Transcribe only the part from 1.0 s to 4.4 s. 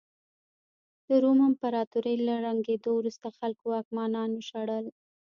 د روم امپراتورۍ له ړنګېدو وروسته خلکو واکمنان